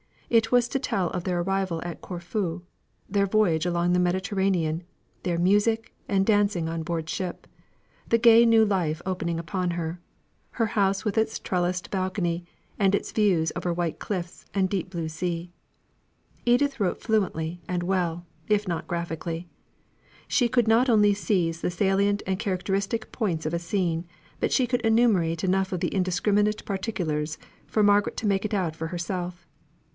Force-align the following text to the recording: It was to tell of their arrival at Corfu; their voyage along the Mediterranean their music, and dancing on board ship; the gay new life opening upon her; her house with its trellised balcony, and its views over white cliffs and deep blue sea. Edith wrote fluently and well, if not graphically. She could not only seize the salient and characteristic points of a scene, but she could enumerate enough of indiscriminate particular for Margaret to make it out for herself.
It 0.31 0.49
was 0.51 0.67
to 0.69 0.79
tell 0.79 1.09
of 1.11 1.25
their 1.25 1.41
arrival 1.41 1.79
at 1.83 1.99
Corfu; 2.01 2.61
their 3.07 3.27
voyage 3.27 3.67
along 3.67 3.93
the 3.93 3.99
Mediterranean 3.99 4.83
their 5.23 5.37
music, 5.37 5.93
and 6.07 6.25
dancing 6.25 6.67
on 6.67 6.81
board 6.83 7.07
ship; 7.07 7.45
the 8.07 8.17
gay 8.17 8.45
new 8.45 8.65
life 8.65 9.01
opening 9.05 9.37
upon 9.37 9.71
her; 9.71 9.99
her 10.51 10.67
house 10.67 11.03
with 11.05 11.17
its 11.19 11.37
trellised 11.37 11.91
balcony, 11.91 12.45
and 12.79 12.95
its 12.95 13.11
views 13.11 13.51
over 13.55 13.73
white 13.73 13.99
cliffs 13.99 14.45
and 14.55 14.69
deep 14.69 14.89
blue 14.89 15.09
sea. 15.09 15.51
Edith 16.45 16.79
wrote 16.79 17.01
fluently 17.03 17.61
and 17.67 17.83
well, 17.83 18.25
if 18.47 18.67
not 18.67 18.87
graphically. 18.87 19.49
She 20.27 20.47
could 20.47 20.67
not 20.67 20.89
only 20.89 21.13
seize 21.13 21.59
the 21.61 21.69
salient 21.69 22.23
and 22.25 22.39
characteristic 22.39 23.11
points 23.11 23.45
of 23.45 23.53
a 23.53 23.59
scene, 23.59 24.05
but 24.39 24.51
she 24.53 24.65
could 24.65 24.81
enumerate 24.81 25.43
enough 25.43 25.71
of 25.73 25.83
indiscriminate 25.83 26.65
particular 26.65 27.23
for 27.67 27.83
Margaret 27.83 28.17
to 28.17 28.25
make 28.27 28.45
it 28.45 28.53
out 28.53 28.75
for 28.75 28.87
herself. 28.87 29.45